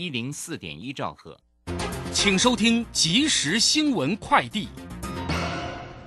[0.00, 1.36] 一零四点一兆赫，
[2.10, 4.66] 请收听即时新闻快递。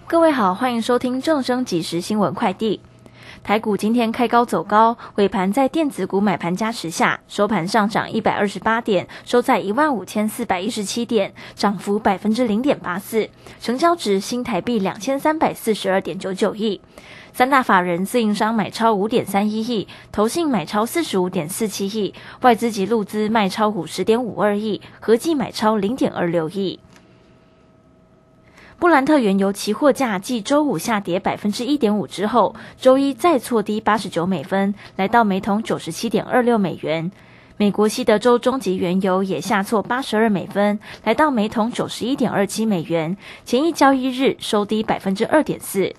[0.07, 2.81] 各位好，欢迎收听正声即时新闻快递。
[3.43, 13.29] 台股今天开高走高，尾盘在电子股买盘加持下，收盘上涨一百二十八点，收在一万五千四百一十七点，涨幅百分之零点八四，
[13.61, 16.81] 成交值新台币两千三百四十二点九九亿。
[17.33, 26.79] 三大法人自营商买超五点三一亿，投信买超四十五点四七亿，外资及路资卖超五十点五二亿，合计买超零点二六亿。
[28.77, 37.11] 布兰特原油期货价继周五下跌百分之一点五之后，周一再挫低八十九美分，来到每桶九十七点二六美元。
[37.57, 45.95] 美国西德州中级原油也下挫八十二美分，来到每桶九十一点二七美元，前一交易日收低百分之二点四。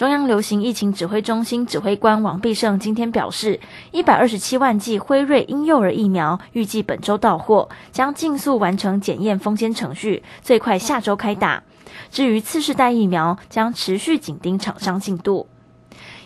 [0.00, 3.60] 中央流行疫情指挥中心指挥官王必胜今天表示，
[3.92, 11.62] 一百二十七万剂辉瑞婴幼儿疫苗预计本周到货，将尽速完成检验封签程序，最快下周开打。
[12.10, 15.46] 至于次世代疫苗，将持续紧盯厂商进度。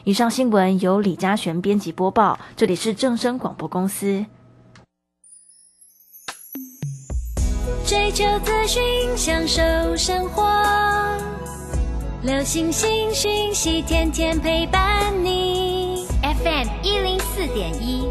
[0.04, 4.24] 以上新闻由李嘉璇编辑播报，这里是正声广播公司。
[7.84, 8.80] 追求资讯，
[9.16, 9.60] 享受
[9.96, 10.44] 生活。
[12.24, 16.06] 流星星讯息，天天陪伴你。
[16.22, 18.08] FM 一零四点一，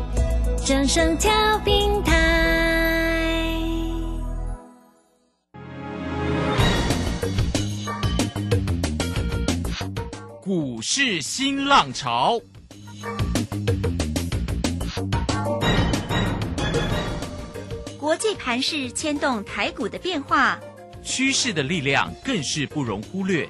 [0.64, 1.31] 正声调
[1.66, 3.58] 平台。
[10.44, 12.39] 股市新浪潮，
[18.00, 20.59] 国际盘势牵动台股的变化，
[21.03, 23.50] 趋势的力量更是不容忽略。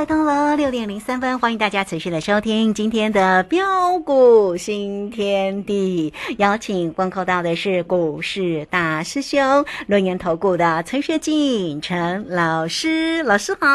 [0.00, 6.14] 来到了六点零三分，欢迎大家持续的收听今天的标股新天地。
[6.38, 13.66] 邀请观看到的是股市大师兄论研投顾的陈学进陈老师，老师好。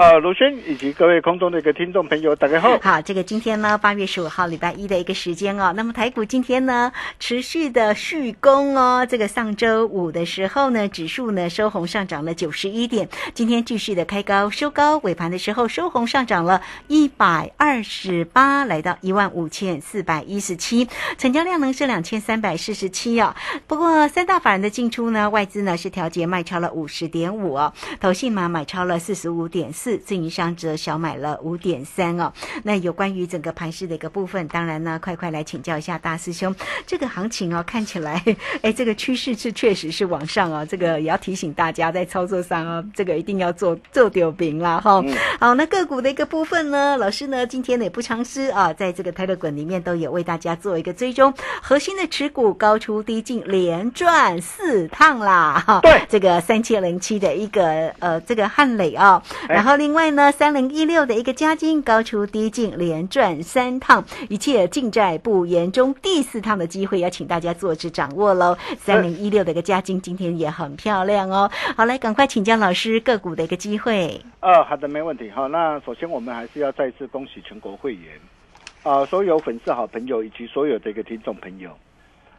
[0.00, 2.76] 呃，卢轩以及各位空中的一个听众朋友，大家好。
[2.82, 5.72] 好，这个今天呢八月十五号礼拜一的一个时间哦。
[5.76, 6.90] 那么台股今天呢
[7.20, 14.98] 持续的续攻哦，这个上周五的时候呢指数呢收红上涨了九十一点，今天继续的开高收高。
[15.04, 20.88] 尾盘的时候收红上涨了一百二十八，来到一万五千四百一十七，
[21.18, 23.36] 成交量呢是两千三百四十七哦。
[23.66, 32.32] 不过三大法人的进出呢，外资呢是调节卖超了五十点五哦，投信嘛买超了四十五点四，自营商则小买了五点三哦。
[32.62, 36.56] 那有关于整个盘势的一个部分，当然呢，快快来请教一下大师兄，
[36.86, 38.24] 这个行情哦看起来，
[38.62, 45.04] 哎，这个趋势是确实是往上哦，这个也要提醒大家在操作上哦，这个一定要做做丢饼啦哈。
[45.40, 75.13] 好，那个股的一个部分呢，老师呢今天呢也不尝试啊，在这个泰勒滚里面都有为大家做一个追踪，核心的持股高出低进连赚四趟啦，哈，对，这个三千零七的一个呃这个汉磊啊，然后另外呢三零一六的一个嘉金高出低进连赚三趟，一切尽在不言中，第四趟的机会要请大家做之掌握喽，三零一六的一个嘉金今天也很漂亮哦，好来赶快请教老师个股的一个机会，哦，好的，没问题。
[75.34, 78.12] 好，那首先我们还是要再次恭喜全国会员，
[78.82, 81.76] 啊，所有粉丝好朋友以及所有的一个听众朋友。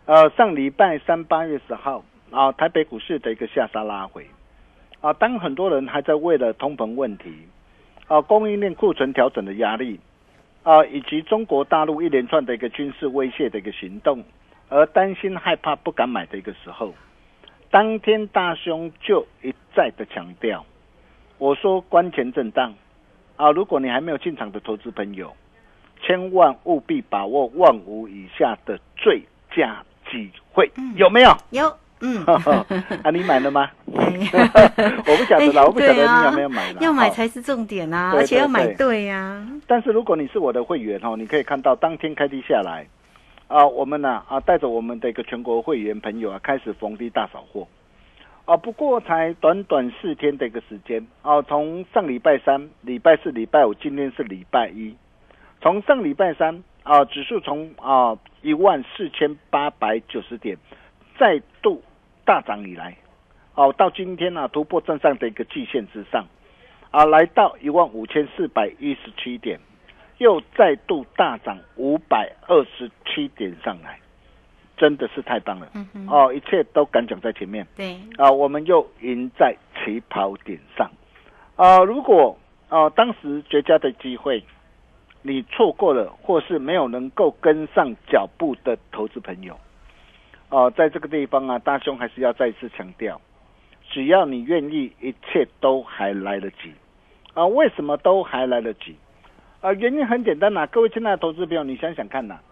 [0.06, 4.28] 呃，上礼拜三八月十号啊，台北股市的一个下杀拉回，
[5.02, 7.34] 啊，当很多人还在为了通膨问题，
[8.08, 10.00] 啊，供应链库存调整的压力，
[10.64, 14.24] 啊，以及中国大陆一连串的一个军事威胁的一个行动，
[14.70, 16.94] 而担心害怕不敢买的一个时候，
[17.72, 20.66] 当天大兄就一再的强调。
[21.38, 22.74] 我说关前震荡。
[23.38, 23.52] 啊！
[23.52, 25.36] 如果你还没有进场的投资朋友，
[26.02, 29.22] 千万务必把握万五以下的最
[29.54, 31.36] 佳机会，有没有？
[31.50, 32.24] 有，嗯，
[33.04, 33.70] 啊，你买了吗？
[33.98, 34.06] 哎
[35.06, 42.88] 我不晓得啦，我不晓得你有没有买啦要买才是重点啊，而且要买对呀，但是如果你是我的会员哦，你可以看到当天开低下来，
[43.50, 47.68] 啊，我们呢啊带着我们的一个全国会员朋友啊，开始逢低大扫货，
[48.46, 54.96] 啊，不过才短短四天的一个时间，啊，从上礼拜三、礼拜四、礼拜五，今天是礼拜一，
[55.62, 60.56] 从上礼拜三啊，指数从啊一万四千八百九十点
[61.18, 61.82] 再度
[62.24, 62.96] 大涨以来，
[63.56, 66.26] 哦、到今天呢、突破正上的一个季线之上。
[66.92, 69.60] 啊，来到一万五千四百一十七点，
[70.20, 74.00] 又再度大涨五百二十七点上来，
[74.78, 75.68] 真的是太棒了！
[75.74, 80.90] 嗯，哦，一切都敢讲在前面对，啊，我们又赢在起跑点上
[81.56, 81.80] 啊！
[81.80, 82.38] 如果
[82.70, 84.44] 啊当时绝佳的机会
[85.22, 89.58] 你错过了，或是没有能够跟上脚步的投资朋友，
[90.50, 93.20] 哦、在这个地方啊，大兄还是要再一次强调，
[93.90, 96.72] 只要你愿意，一切都还来得及。
[97.34, 98.96] 啊，为什么都还来得及？
[99.62, 102.44] 啊，原因很简单呐、各位亲爱的投资朋友，你想想看呐、啊，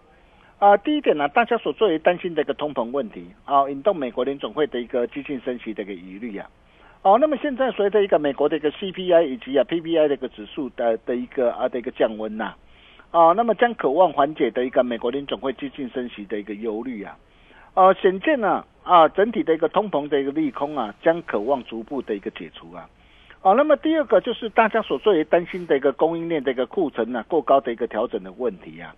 [0.82, 6.48] 第一点呢、大家所最为担心的一个通膨问题啊，引动美国联总会的一个激进升息的一个疑虑啊。
[7.02, 12.54] 哦，那么现在随着一个美国的一个 CPI 以及啊 PPI 的一个指数的的一个啊的一个降温呐、
[13.10, 17.14] 啊，那么将渴望缓解的一个美国联总会激进升息的一个忧虑啊，
[17.74, 22.88] 呃，显见呢啊整体的一个通膨的一个利空啊，将渴望逐步的一个解除啊。
[23.42, 28.94] 哦，那么第二个就是大家所最为担心的一个供应链的一个库存呢、过高的一个调整的问题啊。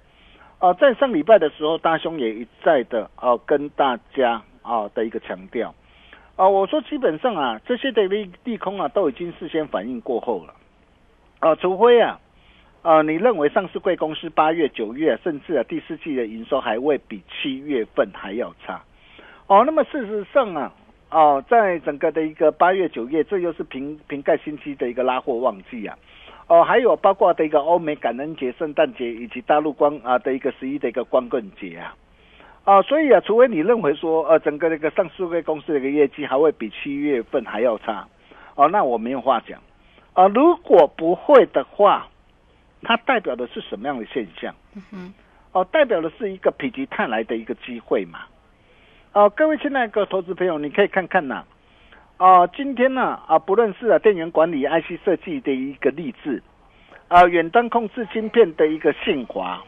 [0.59, 5.75] 啊，在上礼拜的时候，大兄也一再的啊跟大家啊的一个强调
[6.37, 10.55] 啊，我说基本上啊这些的利利空啊都已经事先反应过后了
[11.41, 12.19] 啊，除非啊
[12.83, 18.83] 啊你认为上市贵公司八月、九月甚至啊第四季的营收还会比七月份还要差
[19.47, 20.73] 哦，那么事实上啊。
[21.09, 25.97] 哦，在整个的一个八月、九月，这又是瓶瓶盖新机的一个拉货旺季啊。
[26.49, 31.95] 哦，还有包括的一个欧美感恩节、圣诞节以及大陆光啊的一个十一的一个光棍节啊。
[32.65, 38.07] 啊，所以啊，除非你认为说，呃，整个那个上市贵公司的一个业绩还会比七月份还要差，
[38.57, 39.61] 哦，那我没有话讲。
[40.15, 42.09] 啊，如果不会的话，
[42.83, 44.55] 它代表的是什么样的现象？
[44.93, 45.13] 嗯
[45.53, 48.21] 哦，代表的是一个否极泰来的一个机会嘛。
[49.13, 51.47] 哦，各位亲爱的投资朋友，你可以看看呐、啊，
[52.19, 56.43] 啊今天呢啊，不论是啊电源管理 IC 设计的一个励志，
[57.09, 59.63] 啊远端控制芯片的一个信华，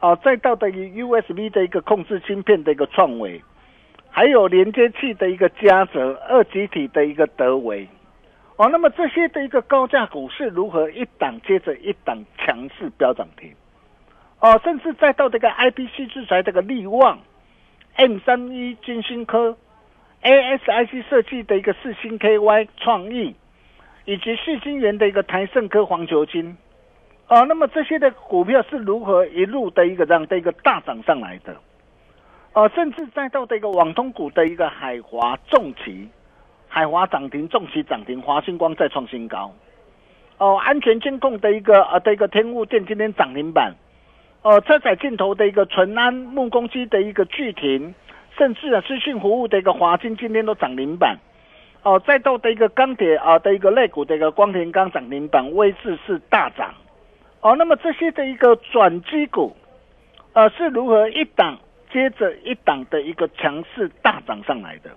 [0.00, 3.40] 啊再到的一 USB 的一个控制芯片的一个创维，
[4.10, 7.86] 还有连接器的一个嘉泽，二极体的一个德维，
[8.56, 13.52] 哦，那么这些的一个高价股是如何一档接着一档强势飙涨停？
[14.40, 17.20] 哦，甚至再到这个 IPC 制裁这个力旺。
[17.94, 19.56] M 三一金星科、
[20.26, 23.36] ASIC 设计的一个四星 KY 创意，
[24.06, 26.56] 以及四星元的一个台盛科黄球金，
[27.28, 31.54] 啊，那么这些的股票是如何一路的一个这样的一个大涨上来的？
[32.54, 36.08] 哦，甚至再到这个网通股的一个海华重旗，
[36.66, 39.54] 海华涨停，重旗涨停，华星光再创新高。
[40.38, 43.74] 哦，安全监控的一个呃的一个天物电今天涨停板。
[44.42, 47.94] 哦，车载镜头的一个纯安木工机的一个巨停，
[48.36, 51.16] 甚至啊资讯服务的一个华金今天都涨停板。
[51.82, 56.74] 哦，再到的一个钢铁啊的一个类股的一个光田钢涨停板，位置是大涨。
[57.40, 59.56] 哦，那么这些的一个转机股，
[60.32, 61.56] 呃是如何一档
[61.92, 64.90] 接着一档的一个强势大涨上来的？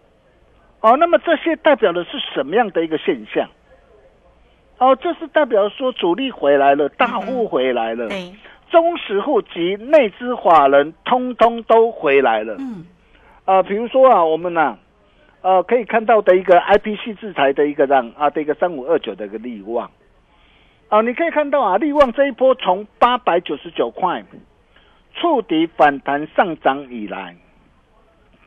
[0.82, 3.48] 哦，那么这些代表的是什么样的一个现象？
[4.80, 8.08] 哦，这是代表说主力回来了，大户回来了。
[8.08, 8.34] 对，
[8.72, 12.56] 中实户及内资法人通通都回来了。
[12.60, 12.86] 嗯，
[13.50, 14.78] 呃，比如说啊，我们呢、
[15.42, 19.90] 呃，可以看到的一个 IPC 制裁的一个让啊的一个三五二九的一个利旺，
[20.90, 24.24] 啊，你可以看到啊，利旺这一波从八百九十九块
[25.16, 27.36] 触底反弹上涨以来，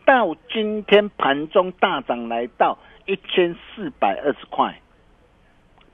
[0.05, 4.81] 到今天盘中大涨来到一千四百二十块，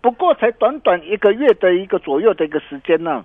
[0.02, 3.24] 不过才短短一个月的一个左右的一个时间呢，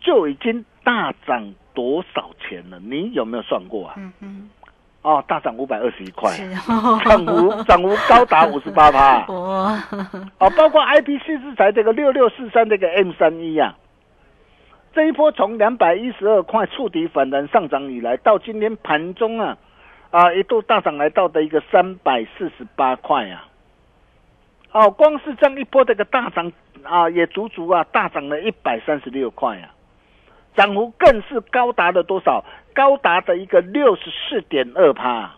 [0.00, 2.78] 就已经大涨多少钱了？
[2.80, 3.94] 你有没有算过啊？
[3.96, 4.50] 嗯嗯，
[5.04, 6.32] 哦，大涨五百二十一块，
[7.04, 9.26] 涨幅 涨幅高达五十八趴。
[9.26, 9.78] 哇，
[10.38, 13.76] 哦，包括 IPC 制裁这个六六四三这个 M 三一啊，
[14.94, 19.58] 这一波从两百一十二块触底反弹上涨以来，到今天盘中啊
[20.10, 23.46] 啊一度大涨来到的一个三百四十八块啊。
[24.72, 26.50] 哦，光是这样一波这个大涨
[26.82, 29.68] 啊，也足足啊大涨了一百三十六块啊。
[30.56, 32.44] 涨幅更是高达了多少？
[32.74, 35.32] 高达的一个六十四点二趴，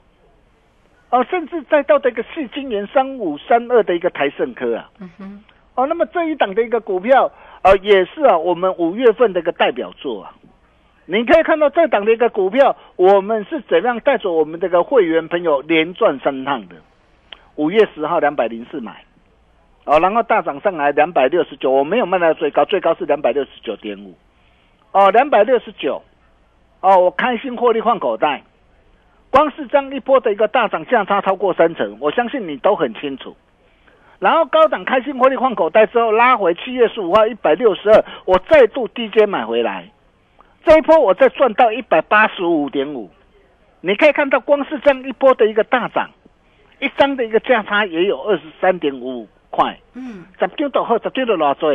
[1.11, 5.45] 哦，甚至再到这个四金元三五三二的一个台盛科啊，嗯哼，
[5.75, 7.31] 哦，那么这一档的一个股票，
[7.61, 10.33] 呃，也是啊，我们五月份的一个代表作啊。
[11.05, 16.77] 你可以看到这档的一个股票，我们是怎样带着我们这个会员朋友连赚三趟的。
[17.57, 19.05] 五月十号两百零四买，
[19.85, 24.15] 哦，然后大涨上来两百六十九，我没有卖到最高，最高是两百六十九点五，
[24.93, 26.03] 哦，两百六十九。
[26.81, 28.43] 哦，我开心获利换口袋，
[29.31, 33.35] 光是这样一波的一个大涨价差超过三成，我相信你都很清楚。
[34.19, 39.91] 然后高档开心获利换口袋之后拉回七月十五号一百六十二，我再度低阶买回来，
[40.65, 43.11] 这一波我再赚到一百八十五点五。
[43.81, 46.11] 你可以看到，光是这样一波的一个大涨，
[46.79, 51.75] 一张的一个价差也有二十三点五块，嗯，十张到后十张都偌多。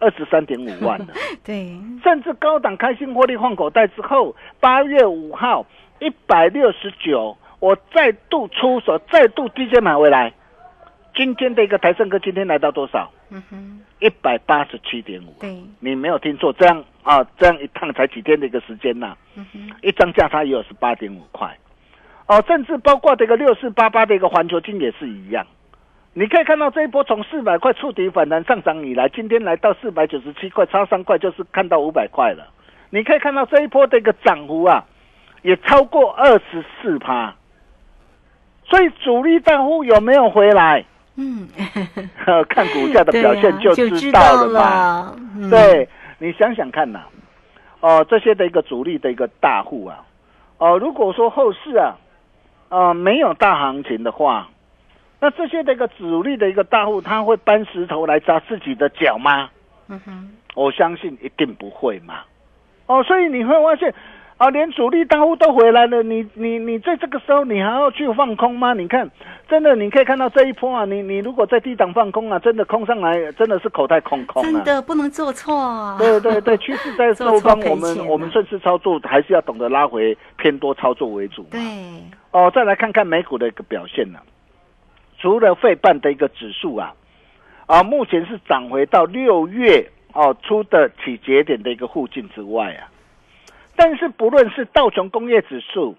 [0.00, 1.06] 二十三点五万了，
[1.44, 5.66] 对，甚至高档开心获利换口袋之后，八月五号
[6.00, 10.32] 一百六十九，我再度出手，再度低阶买回来。
[11.16, 13.10] 今天的一个台盛哥今天来到多少？
[13.30, 15.34] 嗯哼，一百八十七点五。
[15.40, 21.52] 对，你没有听错，这样啊，这样一趟才几天的一个时间呐、嗯哼，一张价差也有十八点五块。
[22.26, 25.44] 哦，甚至包括这个六四八八的一个环球金也是一样。
[26.14, 32.48] 你可以看到这一波从四百块触底反弹上涨以来，今天来到四百九十七块，差三块就是看到五百块了。
[32.90, 34.84] 你可以看到这一波的一个涨幅啊，
[35.42, 37.34] 也超过二十四趴。
[38.64, 40.84] 所以主力大户有没有回来？
[41.16, 41.48] 嗯，
[42.48, 44.60] 看股价的表现 就知道了嘛。
[44.60, 45.88] 了，嗯，对
[46.18, 47.00] 你想想看呐、
[47.80, 50.04] 哦、这些的一个主力的一个大户啊，
[50.58, 51.94] 哦、如果说后市啊，
[52.68, 54.48] 呃，没有大行情的话，
[55.20, 59.50] 那这些的一个主力的一个大户，他会搬石头来砸自己的脚吗？
[59.88, 62.20] 嗯哼，我相信一定不会嘛。
[62.86, 63.92] 哦，所以你会发现，
[64.36, 68.74] 啊，连主力大户都回来了，你你你在这个时候你还要去放空吗？
[68.74, 69.10] 你看，
[69.48, 74.44] 真的你可以看到这一波啊，你你如果在低档放空啊，真的空上来真的是口袋空空啊。
[74.44, 81.48] 真的不能做错，对对对， 趋势在做后方，我们我们顺势操作还是要懂得拉回偏多操作为主嘛。
[81.50, 81.60] 对，
[82.30, 84.18] 哦，再来看看美股的一个表现呢、
[85.18, 86.94] 除了费半的一个指数啊，
[87.66, 92.88] 啊，目前是涨回到六月哦出的起节点的一个附近之外啊，
[93.76, 95.96] 但是不论是道琼工业指数、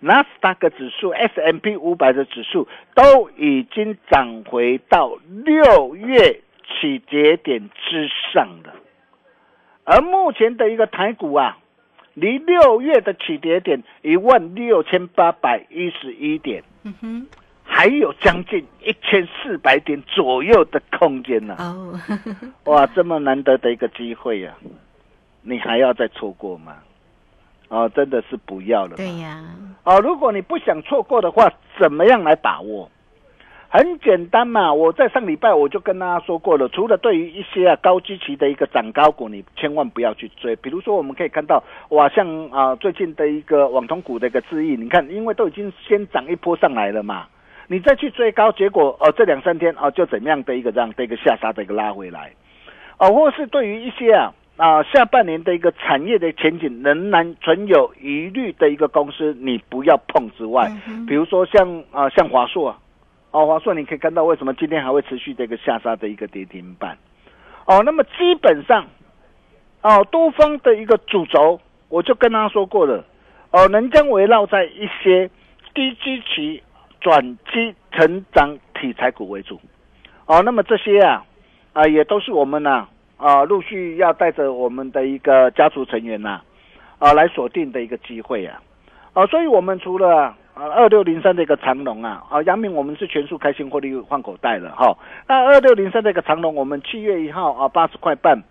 [0.00, 8.74] 纳斯达克指数、S M P 五百的指数，都已经涨回到六月起节点之上了。
[9.84, 11.58] 而目前的一个台股啊，
[12.14, 17.26] 离六月的起跌点一万六千八百一十一点，嗯哼，
[17.74, 21.98] 还有将近一千四百点左右的空间呢、哦，
[22.70, 24.54] 哇，这么难得的一个机会呀、
[25.40, 26.76] 你还要再错过吗？
[27.68, 28.96] 哦，真的是不要了嘛。
[28.98, 29.42] 对呀，
[29.84, 31.50] 哦，如果你不想错过的话，
[31.80, 32.90] 怎么样来把握？
[33.70, 40.54] 很简单嘛，我在上礼拜我就跟大家说过了，除了对于一些啊高基期的一个涨高股，你千万不要去追。
[40.56, 47.26] 比如说，我们可以看到，哇，像啊最近的一个网通股的一个智易，你看，因为都已经先涨一波上来了嘛，
[47.68, 52.32] 你再去追高，结果哦这两三天哦就怎么样的一个这样的一个下杀的一个拉回来，
[52.98, 62.78] 哦，或是对于一些啊啊下半年的一个产业的前景仍然存有疑虑的一个公司，你不要碰之外，嗯比如说像啊像华硕啊，
[63.30, 66.98] 哦华硕你可以看到为什么今天还会持续的一个下杀的一个跌停板，
[67.66, 68.86] 哦，那么基本上
[69.80, 73.04] 哦多方的一个主轴，我就跟他说过了，
[73.50, 75.30] 哦能将围绕在一些
[75.74, 76.62] 低基期
[77.02, 79.60] 转机成长题材股为主，
[80.26, 81.24] 哦那么这些啊
[81.72, 86.40] 啊也都是我们呐啊陆续要带着我们的一个家族成员呐
[86.98, 88.62] 啊来锁定的一个机会啊。
[89.14, 94.96] 啊，所以我们除了啊二六零三的一个长龙啊，啊杨明我们是全数开新获利换口袋了哈。
[95.28, 98.42] 那二六零三的一个长龙，我们七月一号啊八十块半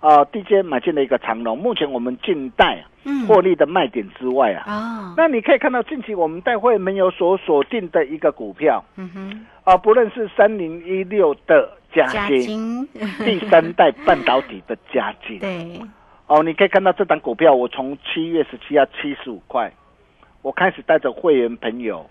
[0.00, 12.88] 啊，DJ 买进了一个长龙，目前我们近代嗯，获利的卖点之外啊，哦，那你可以看到近期我们带会没有所锁定的一个股票嗯哼，啊，不论是三零一六的嘉加金，金，
[13.24, 15.80] 第三代半导体的嘉金， 对，
[16.26, 19.72] 哦，你可以看到这档股票，我从七月十七号七十五块，
[20.42, 22.08] 我开始带着会员朋友，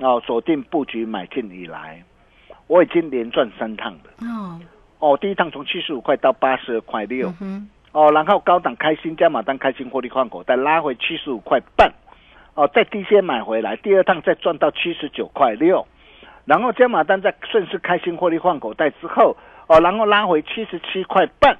[0.00, 2.02] 哦，锁定布局买进以来，
[2.68, 4.00] 我已经连赚三趟了。
[4.20, 4.60] 哦，
[4.98, 7.32] 哦，第一趟从七十五块到八十二块六。
[7.40, 11.92] 嗯，哦，然后高档开心加码单开心获利换口袋拉回七十五块半，
[12.54, 15.86] 哦，再低些买回来，第二趟再赚到七十九块六，
[16.44, 19.36] 然后加码单再顺势开心获利换口袋之后，
[19.68, 21.56] 哦，然后拉回七十七块半，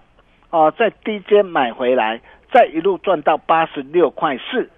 [0.51, 2.21] 哦，再低阶买回来，
[2.53, 4.69] 再一路赚到八十六块四，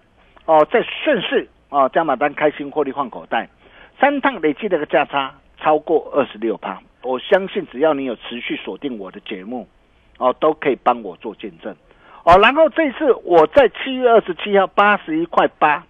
[0.44, 3.48] 哦，再顺势哦，加码单开心获利换口袋，
[3.98, 9.66] 三趟累计的一个价差超过二十六趴，我相信只要你有持续锁定我的节目，
[10.18, 11.74] 哦，都可以帮我做见证，
[12.24, 15.84] 哦，然后这次我在七月二十七号八十一块八，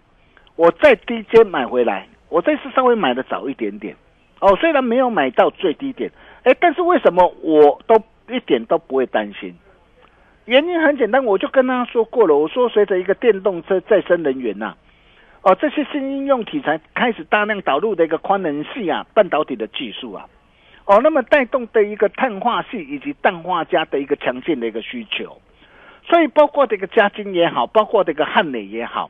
[0.56, 3.96] 我在低阶买回来，我这次稍微买的早一点点，
[4.40, 6.10] 哦，虽然没有买到最低点，
[6.44, 7.96] 哎，但是为什么我都
[8.28, 9.54] 一点都不会担心？
[10.46, 14.74] 原因很简单，我就跟他说过了，我说随着一个电动车再生能源呐、
[15.42, 20.26] 哦，这些新应用题材开始大量导入的一个宽能系啊，半导体的技术啊，
[20.90, 25.40] 哦，那么带动的一个碳化系以及氮化镓的一个强劲的一个需求，
[26.02, 29.08] 所以包括这个嘉金也好，包括这个汉磊也好，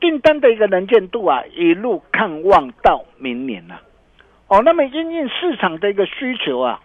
[0.00, 3.76] 订单的一个能见度啊，一路看望到明年呐、
[4.48, 6.80] 哦，那么因应市场的一个需求啊，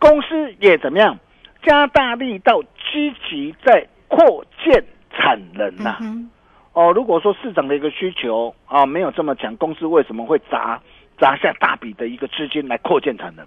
[0.00, 1.16] 公司也怎么样？
[1.62, 2.60] 加大力道，
[2.90, 6.28] 积极在扩建产能呐、嗯
[6.72, 10.80] 哦，如果说市场的一个需求啊没有这么强，公司为什么会砸
[11.20, 13.46] 砸下大笔的一个资金来扩建产能？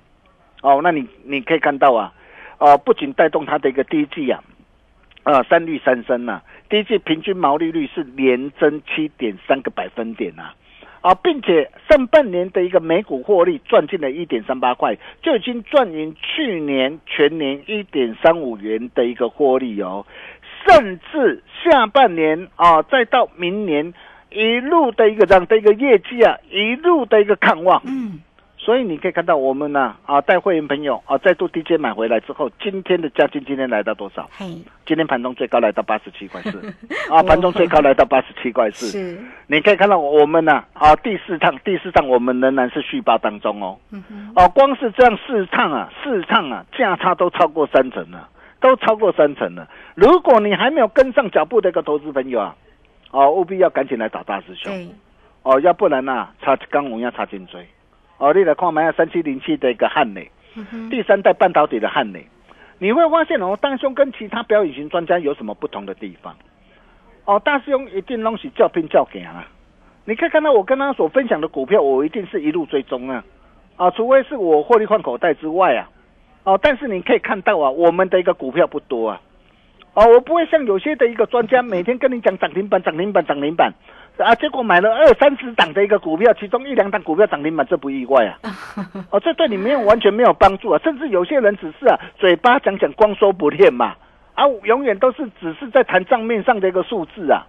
[0.63, 2.12] 哦，那你你可以看到啊，
[2.58, 4.41] 呃，不仅带动它的一个第一季啊，
[5.24, 10.53] 呃，三率三升呐、第一季平均毛利率是连增七点三个百分点呐、
[11.01, 20.05] 啊，并且上半年的一个每股获利赚进了一点三八块，就已经赚赢去年全年一点三五元的一个获利哦，
[20.65, 23.93] 甚至下半年啊，再到明年
[24.32, 28.20] 一路的一个这样的一个业绩啊，一路的一个看望，嗯，
[28.63, 34.29] 所以你可以看到我们呢啊，带会员朋友啊再度低阶买回来之后，今天的价金今天来到多少？
[34.38, 34.46] 嘿，
[34.86, 36.74] 今天盘中最高来到八十七块四，
[37.12, 38.88] 啊，盘中最高来到八十七块四。
[38.88, 43.77] 是，你可以看到我们呢啊，第四趟第四趟我们仍然是续报当中哦。
[44.38, 48.29] 哦，光是这样四趟啊，四趟啊，价差都超过三成了，
[48.62, 49.67] 都超过三成了。
[49.93, 52.55] 如果你还没有跟上脚步的一个投资朋友啊，
[53.12, 54.88] 哦，务必要赶紧来找大师兄对，
[55.43, 57.67] 哦，要不然呐、差刚我要差颈椎。
[58.17, 62.26] 哦，你来看买下三七零七的一个汉磊，嗯，第三代半导体的汉磊，
[62.80, 66.36] 你会发现哦，大兄跟其他表演型专家有什么不同的地方？
[67.26, 69.47] 哦，大师兄一定东西叫拼叫给啊！
[70.06, 73.23] 你可以看到我跟他所分享的股票，我一定是一路追踪啊！
[73.78, 75.89] 啊，除非是我获利换口袋之外啊，
[76.43, 79.21] 哦，但是你可以看到啊，我们的一个股票不多啊，
[79.93, 83.73] 哦，我不会像有些的一个专家每天跟你讲涨停板、涨停板、涨停板
[84.17, 88.38] 啊，结果买了二三十档的一个股票，其中一两档股票涨停板，这不意外啊。
[89.10, 93.95] 哦，这对你没有完全没有帮助啊，甚至有些人只是啊嘴巴讲讲，光说不练嘛，
[94.36, 97.47] 啊，永远都是只是在谈账面上的一个数字啊，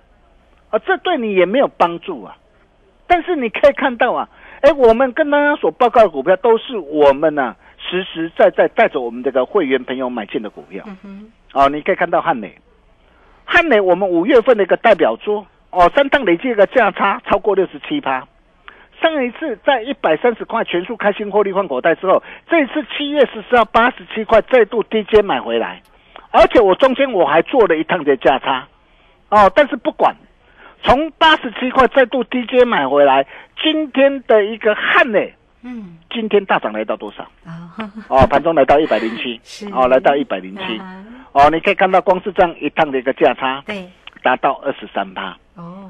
[0.70, 2.36] 啊，这对你也没有帮助啊。
[3.06, 4.28] 但是你可以看到啊，
[4.62, 10.82] 哎，我们跟大家所报告的股票都是我们呢、实实在在带着我们这个会员朋友买进的股票。
[10.86, 12.56] 嗯哼，哦，你可以看到汉美，
[13.44, 18.26] 汉美我们五月份的一个代表作哦，三趟累计一个价差超过六十七趴。
[19.02, 25.82] 上一次在一百三十块全数开新获利换口袋之后，这一次七月十四号八十七块再度低阶买回来，
[26.30, 28.66] 而且我中间我还做了一趟的价差，
[29.28, 30.14] 哦，但是不管，
[30.82, 33.26] 从八十七块再度低阶买回来，
[33.62, 35.18] 今天的一个汉呢，
[35.62, 37.24] 嗯，今天大涨来到多少？
[37.44, 37.74] 啊，
[38.08, 39.38] 哦，盘中来到一百零七。
[39.44, 40.78] 是，哦，来到一百零七。
[40.78, 43.60] 啊哦，你可以看到光是这样一趟的一个价差。
[43.66, 43.84] 对，
[44.24, 45.36] 达到二十三趴。
[45.54, 45.88] 哦，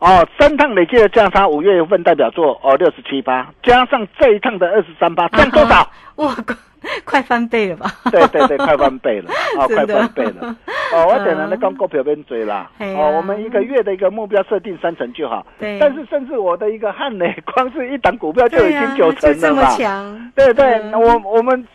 [0.00, 5.88] 哦，三趟累计的价差，五月份代表作哦六十七趴，加上这一趟的二十三趴，赚多少？
[6.16, 6.56] 哇，快
[7.04, 7.90] 快翻倍了吧？
[8.10, 10.56] 对对对，快翻倍了，哦， 快翻倍了。
[10.92, 12.70] 哦，我等人在讲股票边追啦。
[12.78, 15.46] 啊哦，我们一个月的一个目标设定三成就好。
[15.58, 19.76] 对但是甚至我的一个汉磊， 光是一档股票就已经九成就这么了嘛。
[19.76, 21.66] 强，对对，嗯我我们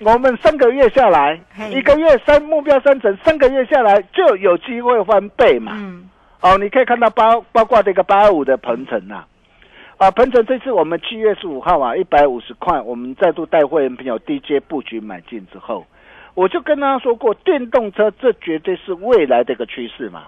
[0.00, 1.38] 我们三个月下来，
[1.70, 5.72] 一个月三目标三成，三个月下来就有机会翻倍嘛。
[5.74, 6.08] 嗯，
[6.40, 9.24] 哦，你可以看到包包括这个八二五的鹏程呐、
[9.98, 15.86] 啊，鹏程这次我们七月十五号啊，一百五十块，我们再度带会员朋友低阶布局买进之后，
[16.34, 20.22] 我就跟他说过，电动车这绝对是未来的一个趋势嘛。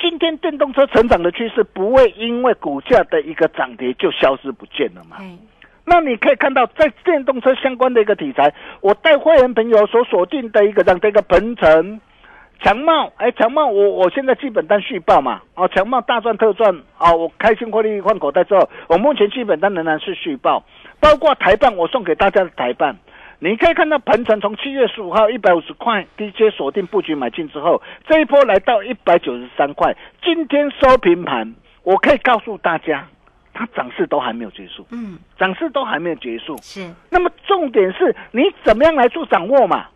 [0.00, 5.18] 今天电动车成长的趋势不会因为股价的一个涨跌就消失不见了嘛？
[5.20, 5.36] 哎，
[5.84, 12.00] 那你可以看到，在电动车相关的一个题材，我带会员朋友所锁定的一个这样的一个鹏程、
[12.60, 20.64] 强茂，哎，强茂我我现在基本单续报嘛，哦，强茂大赚特赚啊、我开心获利换口袋之后，我目前基本单仍然是续报，
[21.00, 22.96] 包括台办我送给大家的台办。
[23.40, 33.08] 你可以看到鹏程从七月十五号一百五十块低阶锁定布局买进之后，这一波来到一百九十三块，今天收平盘，我可以告诉大家，
[33.54, 34.86] 它涨势都还没有结束。
[34.90, 36.56] 嗯，涨势都还没有结束。
[36.62, 39.86] 是，那么重点是你怎么样来做掌握嘛？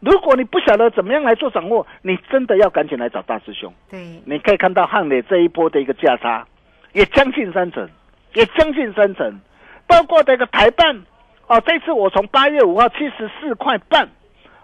[0.00, 3.70] 如果你不晓得怎么样来做掌握，你真的要赶紧来找大师兄。
[3.90, 6.46] 对，你可以看到汉磊这一波的一个价差，
[6.92, 7.86] 也将近三成，
[8.32, 9.40] 也将近三成，
[9.86, 11.02] 包括这个台办，
[11.48, 14.08] 哦，这次我从八月五号七十四块半，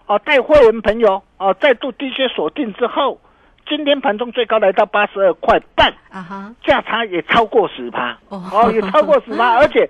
[0.06, 3.20] 哦，带会员朋友哦再度低阶锁定之后，
[3.68, 8.42] 今天盘中最高来到八十二块半，啊哈，价差也超过十趴，哦。
[8.52, 9.88] 哦，也超过十趴， 而且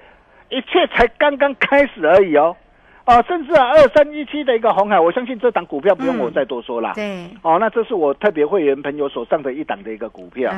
[0.49, 2.57] 一切才刚刚开始而已哦，
[3.05, 6.93] 哦，甚至啊二三一七的一个红海，我相信这档股票不用嗯我再多说啦。
[6.95, 10.53] 对，哦，那这是我特别会员朋友手上的一档的一个股票。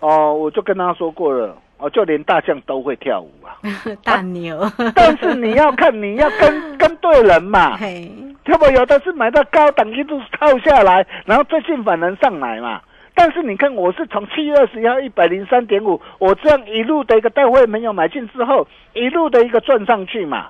[0.00, 3.58] 哦，我就跟他说过了，哦，就连大象都会跳舞啊，
[4.02, 4.60] 大牛，
[4.94, 8.10] 但是你要看你要跟 跟对人嘛，嘿，
[8.46, 12.80] 要不有的是买到高档一路套下来，然后最近反而上来嘛。
[13.14, 20.48] 但是你看，我是从七月二十一号一百零三点五，我这样一路的一个带会员朋友买进之后，一路的一个赚上去嘛。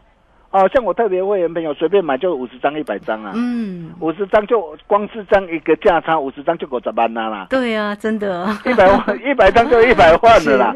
[0.56, 7.46] 哦，像我特别会员朋友随便买就五十张、一百张啊，嗯，五十张就光是张一个价差，五十张就五十万啦啦。
[7.50, 10.74] 对啊，真的，一百万， 一百张就一百万了啦。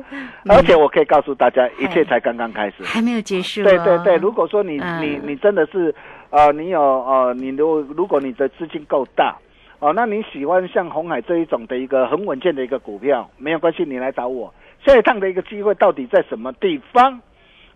[0.50, 2.84] 而且我可以告诉大家，一切才刚刚开始。
[2.84, 5.94] 还没有结束、哦，对对对，如果说你嗯你你真的是，
[6.28, 9.34] 啊，你有呃，你如果如果你的资金够大，
[9.78, 14.52] 哦，那你喜欢像红海这一种的一个很稳健的一个股票，没有关系，你来找我。
[14.84, 17.18] 下一趟的一个机会到底在什么地方？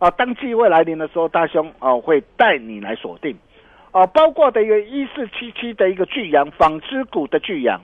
[0.05, 3.35] 啊，当机会来临的时候，大兄哦、会带你来锁定，
[3.91, 7.81] 哦、包括的一个一四七七的一个巨阳纺织股的巨阳，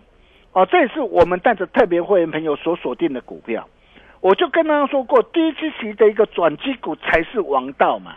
[0.52, 3.66] 哦，这也是我们带着特别会员朋友所锁定的股票。
[4.20, 8.16] 我就跟大家说过，低基期的一个转机股才是王道嘛。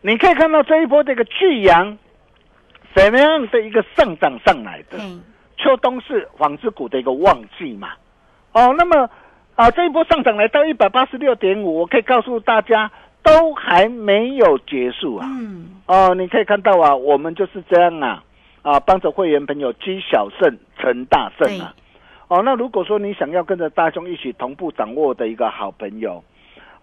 [0.00, 1.98] 你可以看到这一波这个巨阳
[2.94, 4.98] 怎么样的一个上涨上来的，
[5.58, 7.90] 秋冬是纺织股的一个旺季嘛。
[8.52, 9.10] 哦，那么
[9.54, 12.90] 啊，这一波上涨来到一百八十六点五，我可以告诉大家，
[13.24, 15.26] 都还没有结束啊。
[15.28, 18.22] 嗯，哦，你可以看到啊，我们就是这样啊，
[18.62, 21.74] 啊，帮着会员朋友积小胜成大胜啊。
[22.28, 26.22] 哦，那如果说你想要跟着大兄一起同步掌握的一个好朋友，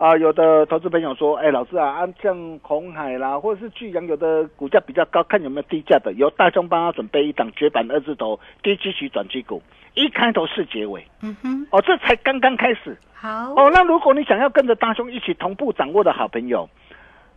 [0.02, 9.62] 啊，有的投资朋友说，哎，老师啊，啊像红海啦，或者是巨阳，有的股价比较高，看有没有低价的，由大兄帮他准备一档绝版二字头低基期转机股，
[9.94, 12.98] 一开头是结尾，嗯哼，哦，这才刚刚开始。
[13.14, 16.68] 好，哦，那如果你想要跟着大兄一起同步掌握的好朋友，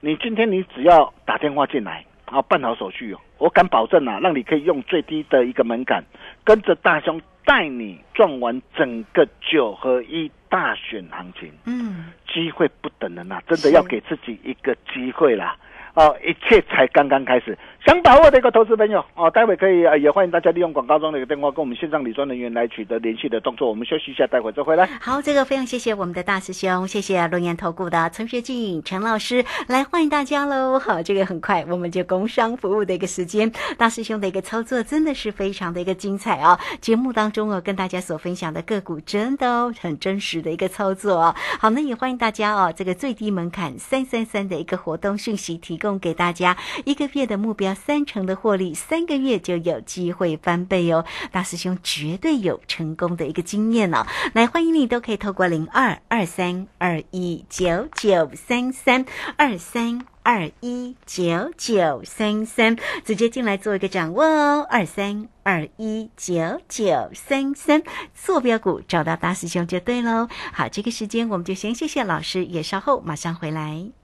[0.00, 6.02] 你今天你只要打电话进来，啊，办好手续哦，我敢保证啊，让你可以用最低的一个门槛，
[6.42, 15.56] 跟着大兄带你赚完整个九合一大选行情，嗯，机会不等人啊、真的要给自己一个机会啦。
[15.94, 17.56] 哦，一切才刚刚开始。
[17.86, 23.68] 想把握的一个投资朋友哦，待会可以，也欢迎大家利用广告中的一个电话跟我们线上理专人员来取得联系的动作。
[23.68, 24.86] 我们休息一下，待会再回来。
[25.02, 30.78] 好，这个非常谢谢我们的大师兄，谢谢龙岩投顾的陈学静陈老师来欢迎大家喽。
[30.78, 36.58] 好，这个很快我们就工商服务的一个时间，大师兄的一个操作真的是非常的一个精彩哦。
[36.80, 41.34] 节目当中哦，跟大家所分享的个股真的哦很真实的一个操作哦。
[41.60, 51.04] 好，那也欢迎大家哦，这个最低门槛三三三的一个活动讯息提供供给大家，一个月的目标三成的获利，三个月就有机会翻倍哦。
[51.30, 54.06] 大师兄绝对有成功的一个经验哦。
[54.32, 59.04] 来，欢迎你都可以透过零二二三二一九九三三
[59.36, 60.06] 二三。
[60.26, 64.66] 二一九九三三，直接进来做一个掌握哦。
[64.70, 67.82] 二三二一九九三三，
[68.14, 70.26] 坐标股找到大师兄就对喽。
[70.54, 74.03] 好，这个时间我们就先谢谢老师，也稍后马上回来。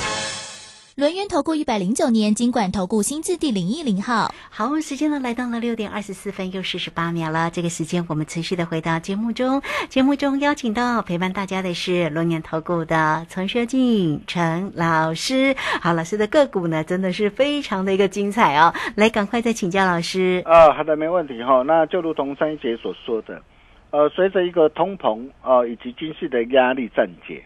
[1.01, 4.31] 轮源投顾一百零九年金管投顾新字第零一零号。
[4.51, 7.49] 好，时间呢来到了六点二十四分又四十八秒了。
[7.49, 9.59] 这个时间我们持续的回到节目中，
[9.89, 15.55] 节目中邀请到陪伴大家的是龙年投顾的陈学进陈老师。
[15.81, 18.71] 好，老师的个股呢真的是非常的一个精彩哦。
[18.93, 20.43] 来，赶快再请教老师。
[20.45, 21.63] 啊，好的，没问题哈。
[21.63, 23.41] 那就如同上一节所说的，
[23.89, 27.43] 呃，随着一个通膨啊以及军事的压力暂解。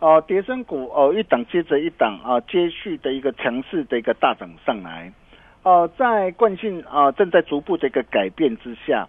[0.00, 5.12] 哦，叠升股哦，一档接着一档啊，接续的一个强势的一个大涨上来，
[5.62, 9.06] 哦，在惯性啊正在逐步的一个改变之下，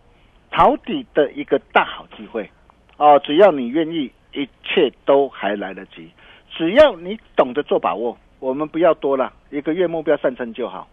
[0.51, 2.49] 抄底的一个大好机会，
[2.97, 6.11] 哦，只要你愿意，一切都还来得及，
[6.49, 10.89] 只要你懂得做把握，我们不要多了，一个月目标上升就好，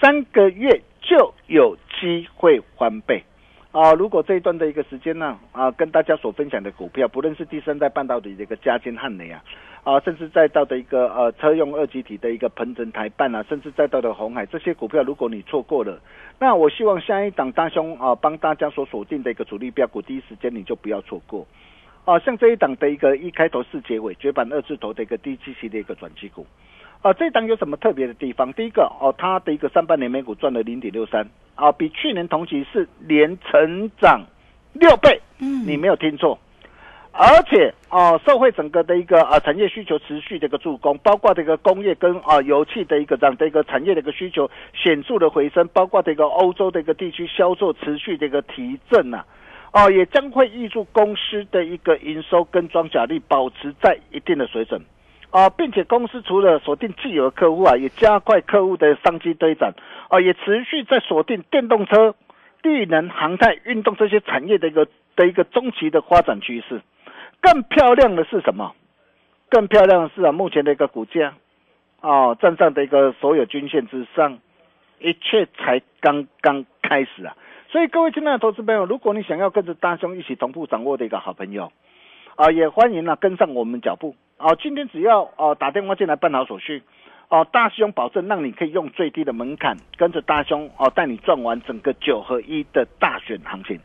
[0.00, 3.24] 三个月就有机会翻倍。
[3.72, 9.40] 啊，如果这一段的一个时间呢，啊，跟大家所分享的股票，不论是第三代半导体的一个嘉金汉雷啊，
[9.84, 16.00] 啊，甚至再到的一个呃车用二极体的一个鹏程台办啊，甚至再到的红海这些股票，如果你错过了，
[16.40, 21.46] 那我希望下一档大兄啊帮大家所锁定的一个主力标股，第一时间你就不要错过。
[22.04, 26.44] 啊，像这一档的一个一开头四结尾绝版二字头的一个低基期的一个转机股。
[27.02, 28.52] 啊，这档有什么特别的地方？
[28.52, 31.26] 第一个哦，它的一个上半年每股赚了零点六三，
[31.60, 34.22] 啊，比去年同期是连成长
[34.72, 36.38] 六倍，嗯，你没有听错，
[37.12, 49.22] 而且哦，社会整个的一个啊产业需求持续的一个助攻，包括这个工业跟啊油气的一个这样的一个产业的一个需求显著的回升，包括这个欧洲的一个地区销售持续的一个提振呐，
[49.72, 54.80] 哦，也将会挹注公司的一个营收跟装甲力保持在一定的水准。
[55.30, 59.72] 啊，并且公司除了锁定既有的客户啊，也加快客户的商机推展，
[60.08, 62.14] 啊，也持续在锁定电动车、
[62.62, 66.80] 绿能、航太、运动这些产业的一个的一个中期的发展趋势。
[67.40, 68.74] 更漂亮的是什么？
[69.48, 71.34] 更漂亮的是啊，目前的一个股价，
[72.00, 74.38] 啊，站上的一个所有均线之上，
[74.98, 77.36] 一切才刚刚开始啊！
[77.68, 81.72] 所以各位亲爱的投资朋友，如果你想要跟着大兄一起同步掌握的一个好朋友，
[82.36, 84.14] 啊，也欢迎呢跟上我们脚步。
[84.36, 86.82] 啊，今天只要啊打电话进来办好手续，
[87.28, 93.78] 哦，大兄保证让你可以用最低的门槛，跟着大兄哦带你赚完整个九合一的大选行情，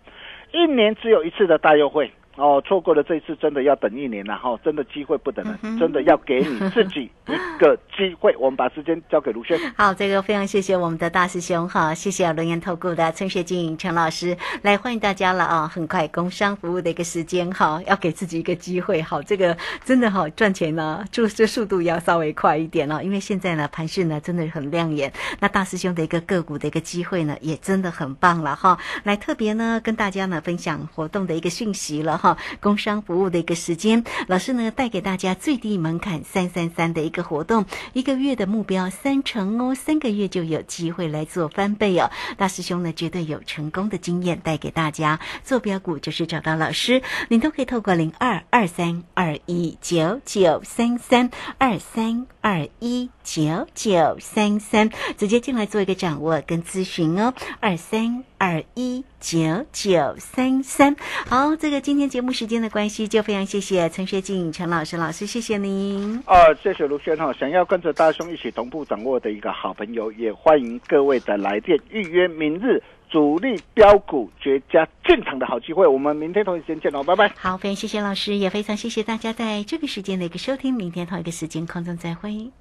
[0.54, 2.10] 一年只有一次的大优惠。
[2.36, 4.60] 哦，错过了这一次，真的要等一年了哈！
[4.62, 8.36] 真的机会不等人，真的要给你自己一个机会。
[8.38, 9.58] 我们把时间交给卢轩。
[9.78, 15.72] 好，这个非常谢谢我们的大师兄哈，谢谢龙岩投顾的陈学静陈老师来欢迎大家了啊！
[15.74, 19.02] 很快工商服务的一个时间哈，要给自己一个机会。
[19.02, 25.10] 好，这个真的好赚钱呢，就这速度要稍微快一点哦，因为现在呢盘势呢真的很亮眼。
[25.40, 28.78] 那大师兄的一个个股的一个机会呢，也真的很棒了哈。
[29.06, 32.18] 来特别呢跟大家呢分享活动的一个讯息了。
[32.60, 42.10] 工商服务的一个时间，老师呢带给大家最低门槛三三三的一个活动，一个月的目标三成哦，三个月就有机会来做翻倍哦。
[42.38, 58.24] 大师兄呢绝对有成功的经验带给大家，坐标股就是找到老师，您都可以透过零二二三二一九九三三二三二一九九三三直接进来做一个掌握跟咨询哦，二三。
[58.38, 66.22] 二一九九三三，好，这个今天节目时间的关系，就非常谢谢陈学静陈老师老师，谢谢您。
[66.28, 72.80] 啊，谢谢卢轩哈，想要跟着大兄一起同步掌握的一个好朋友，也欢迎各位的来电预约明日
[73.16, 75.88] 主力标股绝佳进场的好机会。
[75.88, 77.32] 我们明天同一时间见哦，拜拜。
[77.38, 82.52] 好，非常谢谢老师，也非常谢谢大家在这个时间的一个收听，明天同一个时间空中再会。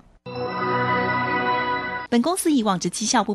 [2.08, 3.22] 本公司以往之绩效不。